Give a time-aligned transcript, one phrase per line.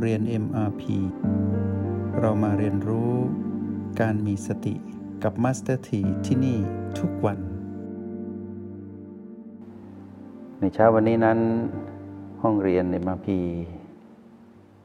[0.00, 0.82] เรียน MRP
[2.20, 3.12] เรามาเรียนรู้
[4.00, 4.74] การมีสติ
[5.22, 6.58] กับ Master T ที่ที่นี่
[6.98, 7.38] ทุกวัน
[10.60, 11.38] ในเช้าวันนี้นั้น
[12.42, 13.28] ห้องเรียน MRP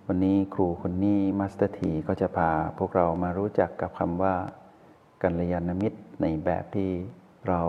[0.07, 4.35] วันนี้ครูคนนี้ Master T ก็จะพาพวกเรามารู้จักกับคำว่า
[5.23, 6.89] กัลยาณมิตรในแบบที่
[7.47, 7.61] เรา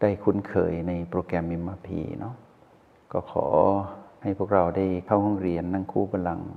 [0.00, 2.34] ได้คุ้นเคยในโปรแกรม MRP เนาะ
[3.12, 3.46] ก็ขอ
[4.22, 6.48] ให้พวกเราได้เข้าห้องเรียนนั่งคู่บัลลังก์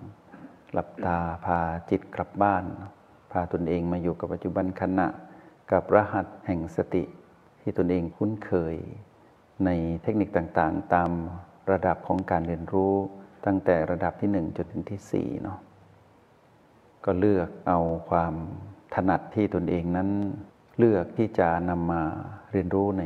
[0.73, 1.59] หลับตาพา
[1.89, 2.65] จิตกลับบ้าน
[3.31, 5.07] พาตนเองมาอยู่กับปัจจุบันขณะ
[5.71, 7.03] กับรหัสแห่งสติ
[7.61, 8.75] ที่ตนเองคุ้นเคย
[9.65, 9.69] ใน
[10.03, 11.11] เทคนิคต่างๆ ตาม
[11.71, 12.93] ระดับของการเรียนรู้
[13.45, 15.59] ตั้งแต่ระดับที่ 1 จนถึงที่4เนาะ
[17.05, 18.33] ก็เลือกเอาความ
[18.93, 20.09] ถนัดที่ตนเองนั้น
[20.77, 22.01] เลือกที่จะนำมา
[22.51, 23.03] เรียนรู้ใน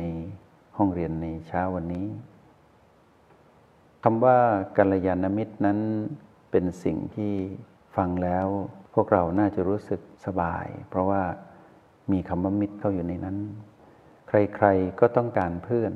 [0.76, 2.06] ห้องเรียนในเช้าวันนี้
[4.02, 4.38] คำว่า
[4.76, 5.78] กัลยาณมิตรนั้น
[6.56, 7.34] เป็นสิ่งที่
[7.96, 8.46] ฟังแล้ว
[8.94, 11.22] พวกเราน่าจะรู้สึกสบาย เพราะว่า
[12.12, 13.36] มีคำว่ามิตรเข้าอยู่ในนั้น
[14.28, 15.92] ใครๆก็ต้องการเพื่อน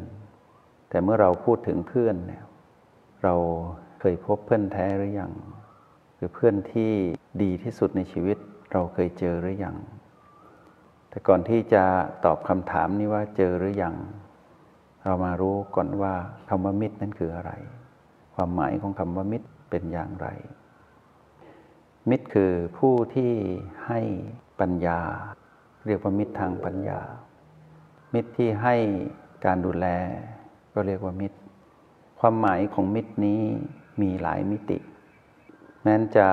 [0.89, 2.45] แต่เมื่อเราพูดถึงเพื่อนเนี่ย
[3.23, 3.35] เรา
[4.01, 5.33] เคยพบเพื่อนแท้หรือยัง
[6.17, 6.93] หรือเพื่อนที่
[7.43, 8.39] ดีที่สุดในชีวิต
[8.73, 9.77] เราเคยเจอหรือยัง
[11.09, 11.85] แต่ก่อนที่จะ
[12.25, 13.95] ตอบคำถามนี้ว่าเจอหรือยัง
[15.05, 16.15] เรามารู้ก่อนว่า
[16.49, 17.53] คำว่ามิตรนั้นคืออะไร
[18.35, 20.29] ความหมายของคำว่ามิตร เป็นอย่างไร
[22.11, 23.33] มิตรคือผู้ที่
[23.87, 24.01] ให้
[24.61, 25.01] ปัญญา
[25.87, 27.01] เรียกว่ามิตรทางปัญญา
[28.15, 28.77] มิตรที่ให้
[29.45, 29.87] การดูแล
[30.75, 31.39] ก็เรียกว่ามิตร
[32.21, 33.43] ความหมายของมิตรนี้
[34.03, 34.79] มีหลายมิติ
[35.83, 36.29] แม้นจะ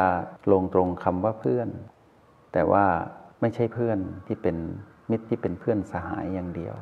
[0.51, 1.69] ลงตรงคำว่าเพื่อน
[2.53, 2.85] แต่ว่า
[3.41, 4.57] ไม่ใช่เพื่อนที่เป็น
[5.11, 6.75] มิตรที่เป็นเพื่อนสหายอย่างเดียว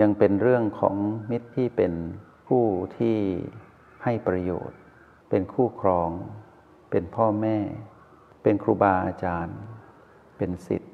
[0.00, 0.96] ยังเป็นเรื่องของ
[1.30, 1.92] มิตรที่เป็น
[2.48, 2.64] ผู้
[2.98, 3.16] ที่
[4.04, 4.78] ให้ประโยชน์
[5.28, 6.10] เป็นคู่ครอง
[6.90, 7.58] เป็นพ่อแม่
[8.42, 9.58] เป็นครูบาอาจารย์
[10.36, 10.92] เป็นสิทธิ์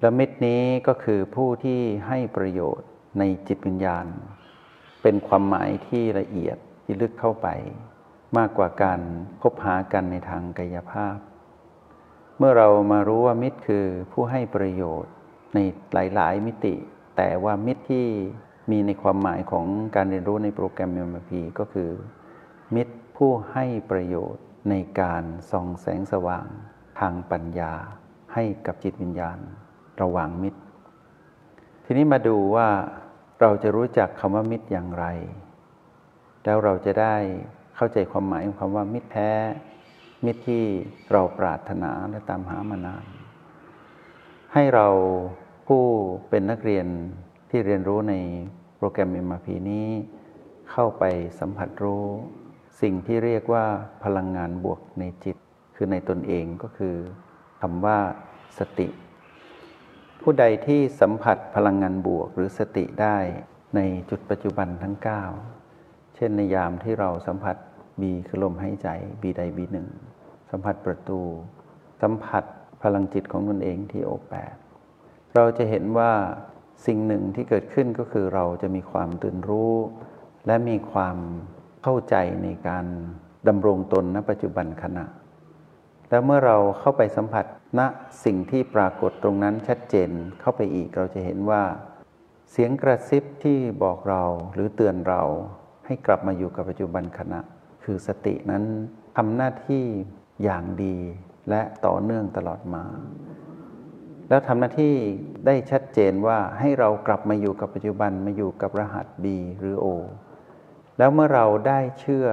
[0.00, 2.88] และมิตรนี้ก็คือผู้ที่ให้ประโยชน์
[3.18, 4.06] ในจิตวิญญาณ
[5.02, 7.48] เป็นความหมายที่ละเอียดที่ลึกเข้าไป
[8.38, 9.00] มากกว่าการ
[9.40, 11.16] พบหากันในทางกายภาพ
[12.38, 15.12] เมื่อเรามารู้ว่ามิตรคือผู้ให้ประโยชน์
[15.54, 15.58] ใน
[15.92, 16.74] หลาย ๆ มิติ
[17.16, 18.06] แต่ว่ามิตรที่
[18.70, 21.90] มีในความหมายของการเรียนรู้ในโปรแกรม MMP ก็คือ
[22.74, 26.46] มิตรผู้ให้ประโยชน์ในการส่องแสงสว่าง
[27.00, 27.72] ทางปัญญา
[28.34, 29.38] ให้กับจิตวิญญาณ
[30.02, 30.60] ระหว่างมิตร
[31.84, 32.68] ทีนี้มาดูว่า
[33.40, 35.06] เราจะรู้จักคำว่ามิตรอย่างไร
[36.44, 37.16] แล้วเราจะได้
[37.76, 39.32] เข้าใจความหมายของคำว่ามิตรแท้
[40.24, 40.64] มิตรที่
[41.12, 43.06] เราปรารถนาและตามหามานาน
[44.52, 44.88] ให้เรา
[45.66, 45.82] ผู้
[46.28, 46.86] เป็นนักเรียน
[47.50, 48.14] ที่เรียนรู้ใน
[48.76, 49.88] โปรแกรม MRP นี้
[50.70, 51.04] เข้าไป
[51.40, 52.06] สัมผัสรู้
[52.82, 53.66] สิ่งที่เรียกว่า
[54.04, 55.36] พลังงานบวกในจิต
[55.76, 56.96] คือในตนเองก็คือ
[57.60, 57.98] คำว่า
[58.58, 58.88] สติ
[60.22, 63.16] ผู้ใดที่สัมผัสพลังงานบวกหรือสติได้
[63.76, 63.80] ใน
[64.10, 64.96] จุดปัจจุบันทั้ง
[65.54, 67.56] 9 เช่นในยามที่เราสัมผัส
[68.00, 68.88] บีคือลมหายใจ
[69.22, 69.88] บีใดบีหนึ่ง
[70.50, 71.20] สัมผัสประตู
[72.02, 72.44] สัมผัส
[72.82, 74.54] พลังจิตของตนเองที่โอแปด
[75.34, 76.12] เราจะเห็นว่า
[76.86, 79.74] สิ่งหนึ่งที่เกิดขึ้นก็คือเราจะมีความตื่นรู้
[80.46, 81.16] และมีความ
[81.82, 82.86] เข้าใจในการ
[83.48, 85.06] ดำรงตนณปัจจุบันขณะ
[86.08, 87.44] แล้วเมื่อเราเข้าไปสัมผัส
[87.78, 87.80] ณ
[88.24, 90.10] สิ่งที่ปรากฏตรงนั้นชัดเจน
[90.40, 91.62] เข้าไปอีกเราจะเห็นว่า
[92.50, 94.22] เสียงกระซิบที่บอกเรา
[94.54, 95.22] หรือเตือนเรา
[95.86, 97.40] ให้กลับมาอยู่กับปัจจุบันขณะ
[97.84, 98.64] คือสตินั้น
[99.16, 99.84] ทำหน้าที่
[100.42, 100.96] อย่างดี
[101.50, 102.84] และต่อเนื่องตลอดมา
[104.28, 104.94] แล้วทำหน้าที่
[105.46, 109.26] ได้ชัดเจนว่าให้เรากลับมาอยู่กับปัจจุบันมาอยู่กับรหัส B
[109.58, 109.86] หรือ O
[111.00, 112.26] แล้วเมื่อเราได้เชื่อ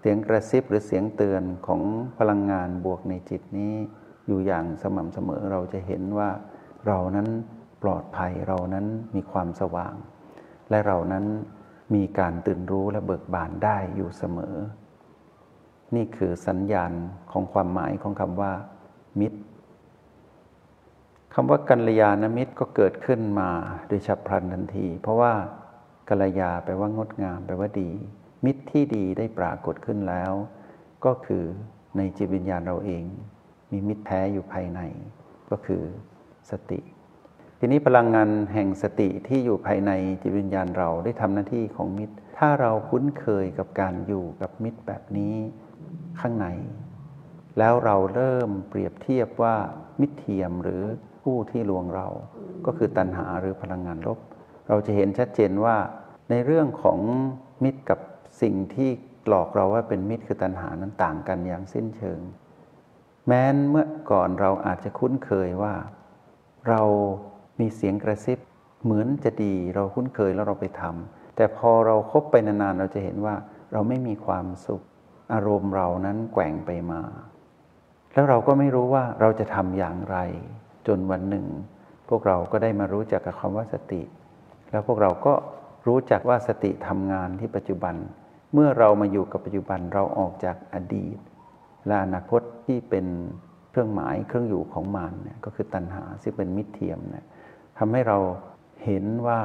[0.00, 1.82] เสียงกระซิบหรือเสียงเตือนของ
[2.18, 3.74] พลังงานบวกในจิตนี้
[4.26, 6.30] อยู่อย่างสม่ำเสมอเราจะเห็นว่า
[6.86, 7.28] เรานั้น
[7.82, 9.94] ปลอดภัยเรานั้นมีความสว่าง
[10.70, 11.24] และเรานั้น
[11.94, 14.54] มีการตื่นรู้และเบิกบานได้อยู่เสมอ
[15.94, 16.92] นี่คือสัญญาณ
[17.32, 18.52] ของความหมายของคำว่า
[19.20, 19.40] มิตร
[21.34, 23.50] คำว่ากัลยาณมิตรก็เกิดขึ้นมา
[23.88, 25.34] โดยฉับพลันทันที เพราะว่า
[26.08, 27.90] กัลยาแปลว่างดงามแปลว่าดี
[28.44, 30.32] มิตรที่ดีได้ปรากฏขึ้นแล้ว
[31.04, 31.44] ก็คือ
[31.96, 33.04] ในจิตวิญญาณเราเอง
[33.72, 34.80] มีมิตรแท้อยู่ภายใน
[35.50, 35.82] ก็คือ
[36.50, 36.80] สติ
[37.58, 39.92] ทีนี้พลังงานแห่งสติที่อยู่ภายใน
[40.22, 45.34] จิตวิญญาณเราได้ทำหน้าที่ของมิตร ถ้าเราคุ้นเคยกับการอยู่กับมิตรแบบนี้
[46.20, 46.46] ข้างใน
[47.58, 49.56] แล้วเราเริ่มเปรียบเทียบว่า
[50.00, 50.82] มิตรเทียมหรือ
[51.22, 52.06] ผู้ที่ลวงเรา
[52.66, 54.18] ก็คือตัณหาหรือพลังงานลบ
[54.68, 55.76] เราจะเห็นชัดเจนว่า
[56.30, 56.98] ในเรื่องของ
[57.64, 57.98] มิตรกับ
[58.42, 58.90] สิ่งที่
[59.28, 62.20] หลอกเราว่าเป็นมิตรคือตัณหานั้นต่างกันอย่างสิ้นเชิง
[63.26, 65.74] แม้นเมื่อก่อนเราอาจจะคุ้นเคยว่า
[66.68, 66.82] เรา
[67.60, 68.38] มีเสียงกระซิบ
[68.84, 73.34] เหมือนจะดีเราคุ้นเคยแล้วเราไปทำแต่พอเราครบไปนานๆเราจะเห็นว่า
[73.72, 74.82] เราไม่มีความสุข
[75.32, 77.02] อารมณ์เรานั้นแกว่งไปมา
[78.12, 80.16] แล้วเราก็ไม่รู้ว่าเราจะทำอย่างไร
[80.86, 81.46] จนวันหนึ่ง
[82.08, 84.02] พวกเราก็ได้มารู้จักกับคำว่าสติ
[84.74, 85.34] แล้วพวกเราก็
[85.86, 87.94] รู้จักว่าสติทำงานที่ปัจจุบัน
[88.54, 91.18] เมื่อเรามาอยู่กับปัจจุบันเราออกจากอดีต
[91.86, 93.06] และอนาคตที่เป็น
[93.70, 97.26] เครื่องหมายเครื่องอยู่ของมันเนี่ยก็คือตัณหาซึ่งเป็นมิตรเทียมเนี่ย
[97.78, 98.18] ทำให้เรา
[98.84, 99.40] เห็นว่า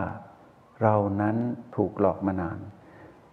[0.81, 1.35] เรานั้น
[1.75, 2.59] ถูกหลอกมานาน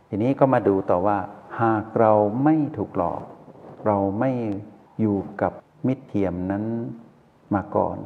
[0.09, 1.19] ทีนี้ก็มาดูต่อว่า
[1.63, 2.13] หากเรา
[2.45, 3.23] ไม่ถูกหลอก
[3.87, 4.31] เราไม่
[5.01, 5.53] อยู่กับ
[5.87, 6.65] มิตรเทียมนั้น
[7.55, 7.99] มาก่อน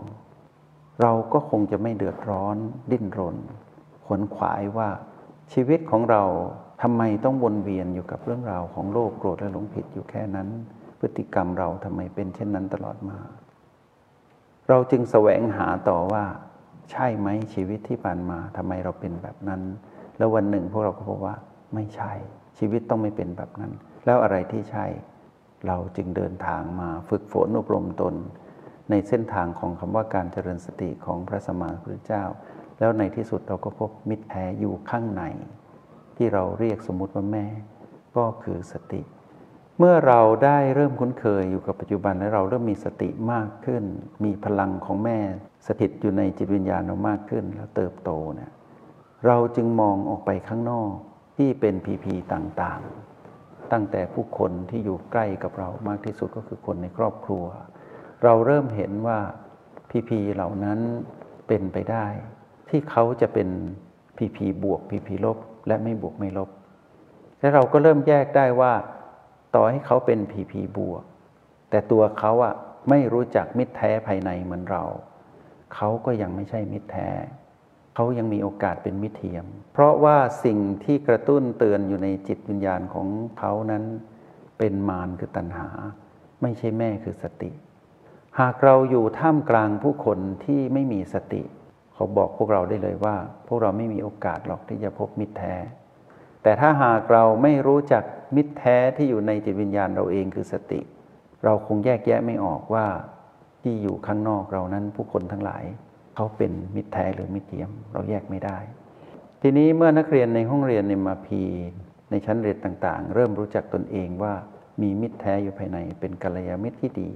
[1.00, 2.56] เราก็คงจะไม่เดือดร้อน
[2.90, 3.36] ดิ้นรน
[4.10, 4.88] ขวนขวายว่า
[5.52, 6.22] ชีวิตของเรา
[6.82, 10.48] ทำไมต้องวนเวียนอยู่กับเรื่องราวของโลภโกรธและหลงผิดอยู่แค่นั้น
[10.98, 13.18] พฤติกรรมเราทำไมเป็นเช่นนั้นตลอดมา
[14.68, 16.24] เราจึงแสวงหาต่อว่า
[16.90, 19.62] ใช่ไหมชีวิตที่ผ่านมาทำไมเราเป็นแบบนั้น
[20.18, 21.34] แล้ววันหนึ่งพวกเราก็พบว่า
[21.74, 22.12] ไม่ใช่
[22.58, 23.72] ชีวิตต้องไม่เป็นแบบนั้น
[24.04, 24.86] แล้วอะไรที่ใช่
[25.66, 28.14] เราจึงเดินทางมาฝึกฝนอบรมตน
[28.90, 32.24] ในเส้นทางของคำว่าการเจริญสติของพระสมมาพุทธเจ้า
[32.80, 35.22] แล้วในที่สุดเราก็พบมิตรแท้อยู่ข้างใน
[36.16, 37.46] ที่เราเรียกสมมุติว่าแม่
[38.16, 39.02] ก็คือสติ
[39.78, 43.84] เมื่อเราได้เริ่มคุ้นเคยอยู่กับปัจจุบันและเราเริ่มมีสติมากขึ้น
[44.24, 45.18] มีพลังของแม่
[45.66, 48.50] สถิตอยู่ในจิตวิญญาณเรามากขึ้นแล้วเติบโตเนี่ย
[49.26, 50.92] เราจึงมองออกไปข้างนอก
[51.36, 57.44] ที่เป็นพีพีต่างๆ ตั้งแต่ผู้คนที่อยู่ใกล้กับเรามากที่สุดก็คือคนในครอบครัว
[58.24, 59.18] เราเริ่มเห็นว่า
[59.90, 60.78] พีพีเหล่านั้น
[61.48, 62.06] เป็นไปได้
[62.70, 63.48] ที่เขาจะเป็น
[64.16, 66.50] พีพีบวกพีพีลบ และไม่บวกไม่ลบ
[67.40, 68.72] และเราก็เริ่มแยกได้ว่า
[69.54, 71.02] ต่อให้เขาเป็นพีพีบวก
[71.70, 72.54] แต่ตัวเขาอะ
[72.90, 74.84] ไม่รู้จักมิตรแท้ภายในเหมือนเรา
[75.74, 77.08] เขาก็ยังไม่ใช่มิตรแท้
[77.94, 83.06] เขายังมีโอกาสเป็นมิตรเทียม เพราะว่าสิ่งที่กระตุ้นเตือนอยู่ในจิตวิญญาณของ
[83.38, 83.84] เขานั้น
[84.58, 85.68] เป็นมารคือตัณหา
[86.42, 87.50] ไม่ใช่แม่คือสติ
[88.40, 91.42] หากเราอยู่ท่ามกลางผู้คนที่ไม่มีสติ
[92.00, 93.16] เขาบอกพวกเราได้เลยว่า
[93.48, 95.54] พวกเราไม่มีโอกาสหรอกที่จะพบมิตรแท้
[96.42, 98.02] แต่ถ้าหากเราไม่รู้จัก
[98.36, 100.80] มิตรแท้ที่อยู่ในจิตวิญญาณเราเองคือสติ
[101.44, 102.86] เราคงแยกแยะไม่ออกว่า
[103.62, 105.64] ที่อยู่ข้างนอกเรานั้นผู้คนทั้งหลาย
[106.14, 108.58] เขาเป็นมิตรแท้หรือมิตรเทียม เราแยกไม่ได้
[109.42, 111.42] ทีนี้เมื่อนักเรียนในห้องเรียนในมาพี
[112.10, 114.34] ในชั้นเรียนต่างๆ เริ่มรู้จักตนเองว่า
[114.82, 117.10] มีมิตรแท้อยู่ภายในเป็นกัลยาณมิตรที่ดี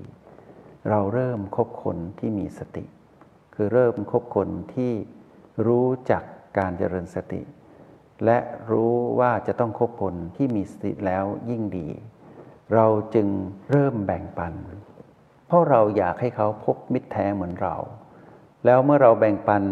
[0.91, 2.85] เราเริ่มคบคนที่มีสติ
[3.55, 4.93] คือเริ่มคบคนที่
[5.67, 6.23] รู้จัก
[6.59, 7.43] การเจริญสติ
[8.25, 8.39] และ
[8.71, 11.89] รู้ว่าจะต้องคบคนที่มีสติแล้วยิ่งดี
[12.75, 13.29] เราจึง
[13.71, 14.55] เริ่มแบ่งปัน
[15.47, 17.77] เพราะเราอยากให้เขาพบมิตรแท้เหมือนเรา
[18.65, 19.63] แล้วเมื่อเราแบ่งปัน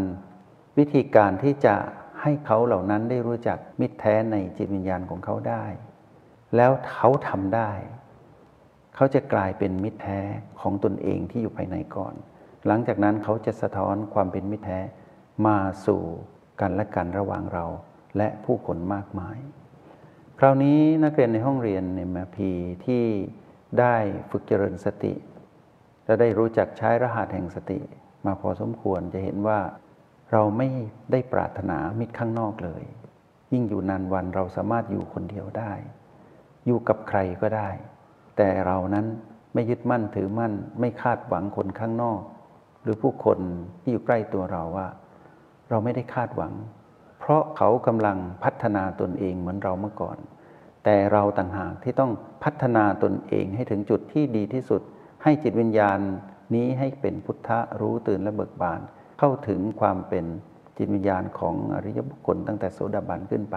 [0.78, 1.74] วิธีการที่จะ
[2.22, 5.64] ให้เขาเหล่านั้นได้รู้จักมิตรแท้ในจิตวิญญาณของเขาได้
[6.56, 7.70] แล้วเขาทำได้
[8.94, 10.20] เขาจะกลายเป็นมิตรแท้
[10.60, 12.14] ของตนเองที่อยู่ภายในก่อน
[12.66, 14.78] หลังจากนั้นเขาจะสะท้อนความเป็นมิตรแท้
[15.46, 15.56] มา
[15.86, 16.02] สู่
[16.60, 17.64] กันและกันระหว่างเรา
[18.16, 19.38] และผู้คนมากมาย
[20.38, 22.50] คราวนี้นักเรียนในห้องเรียนในมาพี
[22.86, 23.04] ที่
[23.80, 23.96] ได้
[24.30, 25.14] ฝึกเจริญสติ
[26.04, 27.80] และได้รู้จักใช้รหัสแห่งสติ
[28.26, 29.60] มาพอสมควรจะเห็นว่า
[30.32, 30.68] เราไม่
[31.12, 32.82] ได้ปรารถนามิตรข้างนอกเลย
[33.52, 35.72] ยิ่งอยู่นานวันเราสามารถอยู่คนเดียวได้
[36.66, 37.68] อยู่กับใครก็ได้
[38.36, 39.06] แต่เรานั้น
[39.52, 42.20] ไม่ยึดมั่นถือมั่นไม่คาดหวังคนข้างนอก
[42.82, 43.38] หรือผู้คน
[43.80, 44.88] ที่อยู่ใกล้ตัวเราว่า
[45.70, 46.52] เราไม่ได้คาดหวัง
[47.18, 50.18] เพราะเขากำลังพัฒนาตนเองเหมือนเราเมื่อก่อน
[50.84, 52.12] แต่เราต่างหากที่ต้อง
[52.44, 54.82] พัฒนาตนเองให้ถึงจุดที่ดีที่สุด
[55.22, 55.98] ให้จิตวิญญาณ
[56.54, 58.80] นี้ให้เป็นพุทธะรู้ตื่นและเบิกบาน
[59.18, 60.24] เข้าถึงความเป็น
[60.76, 63.56] จิตวิญญาณของอริยบุคคลตั้งแต่โสดาบันขึ้นไป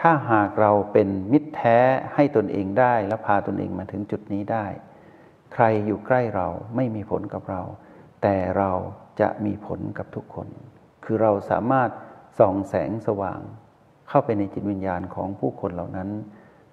[0.00, 1.78] ถ้าหากเราเป็นมิตรแท้
[2.14, 4.66] ให้ตนเองได้และพาตนเองมาถึงจุดนี้ได้
[5.54, 7.62] ใครอยู่ใกล้เราไม่มีผลกับเรา
[8.22, 8.70] แต่เรา
[9.20, 10.48] จะมีผลกับทุกคน
[11.04, 11.90] คือเราสามารถ
[12.38, 13.40] ส่องแสงสว่าง
[14.08, 16.10] เข้าไปในจิตวิญญาณของผู้คนเหล่านั้น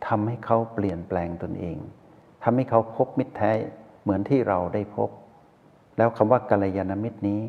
[0.07, 1.77] ทำให้เขาเปลี่ยนแปลงตนเอง
[2.43, 3.53] ทำให้เขาพบมิตรแท้
[4.01, 5.09] เหมือนที่เราได้พบ
[5.97, 7.41] แล้วคำว่ากัลยาณมิตรนี้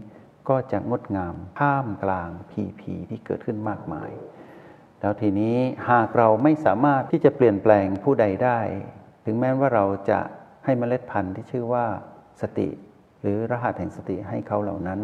[0.48, 4.10] ก็จะงดงามท่ามกลางผีผีที่เกิดขึ้นมากมาย
[5.00, 5.56] แล้วทีนี้
[5.90, 8.58] หากเราไม่สามารถที่จะเปลี่ยนแปลงผู้ใดได้
[9.24, 10.20] ถึงแม้ว่าเราจะ
[10.64, 11.86] ให้เมล็ดพันธุ์ที่ชื่อว่า
[12.40, 12.68] สติ
[13.22, 15.00] หรือรหัสแห่งสติให้เขาเหล่านั้น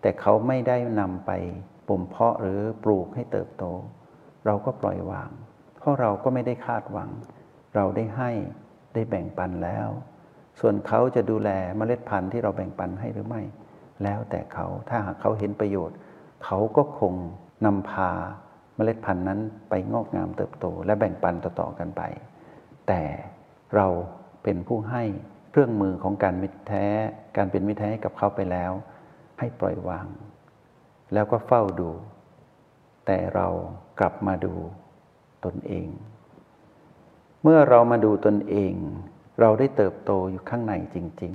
[0.00, 1.30] แต่เขาไม่ได้นำไป
[1.88, 3.64] บ่มเพาะหรือปลูกให้เติบโต
[4.46, 5.30] เราก็ปล่อยวาง
[5.78, 7.10] เพเพราะเราก็ไม่ได้คาดหวัง
[7.74, 8.30] เราได้ให้
[8.94, 9.88] ได้แบ่งปันแล้ว
[10.60, 13.42] ส่วนเขาจะดูแลเมล็ดพันธุ์ที่เราแบ่งปันให้หรือไม่
[14.02, 15.96] แล้วแต่เขาถ้าหากเขาเห็นประโยชน์
[16.44, 17.14] เขาก็คง
[17.66, 18.10] นำพา
[18.76, 19.40] เมล็ดพันธุ์นั้น
[19.70, 22.02] ไปงอกงามเติบโต และแบ่งปันต่อๆกันไป
[22.88, 23.02] แต่
[23.76, 23.86] เรา
[24.42, 25.04] เป็นผู้ให้
[25.52, 26.86] เครื่องมือของการมิตรแท้
[27.36, 28.72] การเป็นมิตรแท้กับเขาไปแล้ว
[29.38, 30.06] ให้ปล่อยวาง
[31.12, 31.90] แล้วก็เฝ้าดู
[33.06, 33.48] แต่เรา
[33.98, 34.54] กลับมาดู
[35.44, 35.88] ตนเอง
[37.42, 38.74] เมื่อเรามาดูตนเอง
[39.40, 41.34] เราได้เติบโตอยู่ข้างในจริง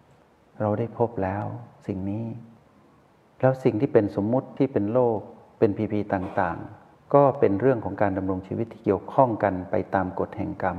[0.00, 1.44] ๆ เราได้พบแล้ว
[1.86, 2.26] สิ่งนี้
[3.40, 5.18] แล้วสิ่งที่เป็นสมมุติที่เป็นโลก
[5.58, 10.78] เป็นพีพีต่างๆ ก็เป็นเรื่องของการดำรงชีวิตที่เกี่ยวข้องกันไปตามกฎแห่งกรรม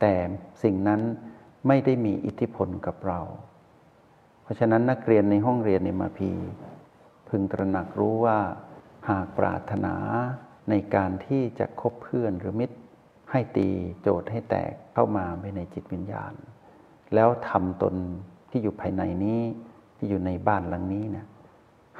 [0.00, 0.14] แต่
[0.62, 1.00] สิ่งนั้น
[1.66, 3.20] ไม่ได้มีอิทธิพลกับเรา
[4.42, 6.32] เพราะฉะนั้นนักเรียนในห้องเรียนในมาพี
[7.28, 8.38] พึงตระหนักรู้ว่า
[9.08, 9.94] หากปรารถนา
[10.70, 12.76] ในการที่จะคบเพื่อนหรือมิตร
[13.30, 13.68] ให้ตี
[14.02, 16.34] โจทย์ให้แตกเข้ามาไว้ในจิตวิญญาณ
[17.14, 17.94] แล้วทำตน
[18.50, 19.40] ที่อยู่ภายในนี้
[19.96, 21.26] ที่อยู่ในบ้านหลังนี้เนะ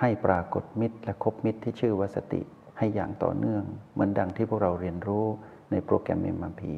[0.00, 2.43] ให้ปรากฏมิตรและคบมิตรที่ชื่อว่าสติ
[2.79, 5.25] ให้อย่างต่อเนื่อง เหมือนดังที่พวกเราเรียนรู้
[5.71, 6.75] ในโปรแกรมเอ็มพี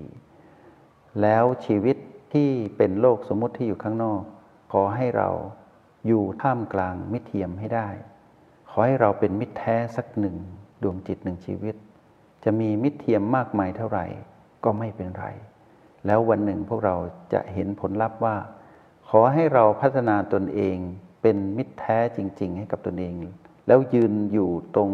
[1.21, 1.97] แล้วชีวิต
[2.33, 4.23] ที่เป็นโลกสมมุติที่อยู่ข้างนอก
[4.73, 5.31] ขอให้เรา
[6.07, 7.89] อยู่ท่ามกลางมิตรเทียมให้ได้
[8.71, 10.37] ขอให้เราเป็นมิตรแท้สักหนึ่ง
[10.83, 11.75] ดวงจิตหนึ่งชีวิต
[12.45, 14.07] จะมีมิตรเทียมมากมายเท่าไหร่
[14.65, 15.27] ก็ไม่เป็นไร
[16.07, 16.97] แล้ววันหนึ่งพวกเรา
[17.33, 18.37] จะเห็นผลลัพธ์ว่า
[19.09, 20.77] ขอให้เราพัฒนาตนเอง
[21.23, 23.15] เป็นมิตรแท้จริง ๆ ให้กับตนเอง
[23.67, 24.91] แล้วยืนอยู่ตรง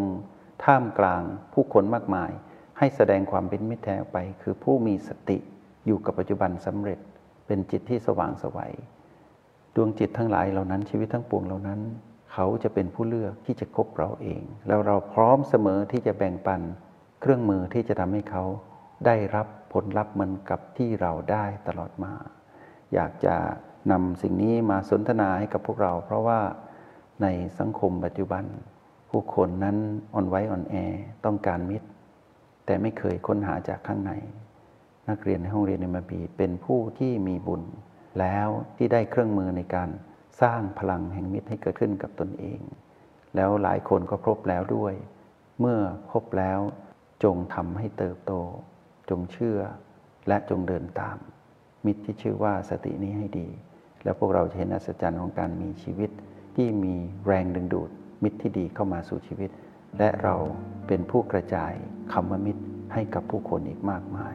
[0.64, 2.30] ท่ามกลางผู้คนมากมาย
[2.78, 5.38] ให้แสดงความเป็นมิตรแท้ไป คือผู้มีสติ
[5.86, 6.98] อยู่กับปัจจุบันสำเร็จ
[7.48, 8.72] เป็นจิตที่สว่างสวัย
[9.74, 11.80] ดวงจิตทั้งหลายเหล่านั้นชีวิตทั้งปวงเหล่านั้น
[12.32, 16.60] เขาจะเป็นผู้เลือกที่จะคบเราเอง แล้วเราพร้อมเสมอที่จะแบ่งปัน
[17.20, 18.44] เครื่องมือที่จะทำให้เขา
[19.06, 22.12] ได้รับผลลัพธ์เหมือนกับที่เราได้ตลอดมา
[22.94, 23.36] อยากจะ
[23.92, 26.40] นำสิ่งนี้มาสนทนาให้กับพวกเรา เพราะว่า
[27.22, 27.26] ใน
[27.58, 28.44] สังคมปัจจุบัน
[29.10, 29.76] ผู้คนนั้น
[30.14, 30.74] อ่อนไว้อ่อนแอ
[31.24, 31.88] ต้องการมิตร
[32.66, 34.12] แต่ไม่เคยค้นหาจากข้างใน
[35.10, 37.62] นักเรียนในห้องเรียนในมาบีเป็นผู้ที่มีบุญ
[38.20, 39.88] แล้วที่ได้เครื่องมือในการ
[40.42, 42.60] สร้างพลังแห่งมิตรให้เกิดขึ้นกับตนเอง
[43.36, 44.94] แล้วหลายคนก็พบแล้วด้วย
[45.60, 45.80] เมื่อ
[46.12, 46.60] พบแล้ว
[47.24, 48.32] จงทำให้เติบโต
[49.10, 49.58] จงเชื่อ
[50.28, 51.16] และจงเดินตาม
[51.86, 53.48] มิตรที่ชื่อว่าสตินี้ให้ดี
[54.04, 56.10] แล้วพวกเราจะเห็นอัศจรรย์ของการมีชีวิต
[56.56, 56.94] ที่มี
[57.26, 57.90] แรงดึงดูด
[58.22, 59.50] มิตรที่ดีเข้ามาสู่ชีวิต
[59.98, 60.34] และเรา
[60.86, 61.72] เป็นผู้กระจาย
[62.12, 62.62] คำว่ามิตร
[62.92, 64.34] ให้กับผู้คนอีกมากมาย